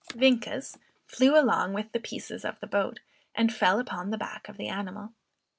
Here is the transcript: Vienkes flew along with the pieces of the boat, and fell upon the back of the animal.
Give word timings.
Vienkes 0.15 0.79
flew 1.05 1.39
along 1.39 1.73
with 1.73 1.91
the 1.91 1.99
pieces 1.99 2.43
of 2.43 2.59
the 2.59 2.65
boat, 2.65 3.01
and 3.35 3.53
fell 3.53 3.79
upon 3.79 4.09
the 4.09 4.17
back 4.17 4.49
of 4.49 4.57
the 4.57 4.67
animal. 4.67 5.13